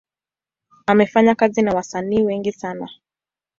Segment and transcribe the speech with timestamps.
[0.85, 2.89] Amefanya kazi na wasanii wengi sana.